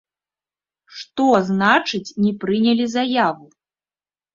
[1.01, 3.45] Што значыць не прынялі заяву?